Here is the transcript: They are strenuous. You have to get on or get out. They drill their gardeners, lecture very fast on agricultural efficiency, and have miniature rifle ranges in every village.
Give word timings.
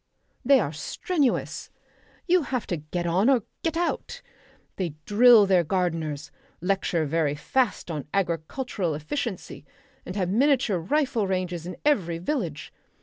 They 0.43 0.59
are 0.59 0.73
strenuous. 0.73 1.69
You 2.25 2.41
have 2.41 2.65
to 2.65 2.77
get 2.77 3.05
on 3.05 3.29
or 3.29 3.43
get 3.61 3.77
out. 3.77 4.23
They 4.77 4.95
drill 5.05 5.45
their 5.45 5.63
gardeners, 5.63 6.31
lecture 6.59 7.05
very 7.05 7.35
fast 7.35 7.91
on 7.91 8.07
agricultural 8.11 8.95
efficiency, 8.95 9.63
and 10.03 10.15
have 10.15 10.27
miniature 10.29 10.79
rifle 10.79 11.27
ranges 11.27 11.67
in 11.67 11.77
every 11.85 12.17
village. 12.17 12.73